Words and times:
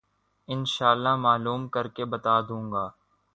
ان 0.47 0.65
شاءاللہ 0.65 1.15
معلوم 1.15 1.67
کر 1.67 1.87
کے 1.87 2.05
بتا 2.05 2.35
دوں 2.41 2.71
گا۔ 2.71 2.85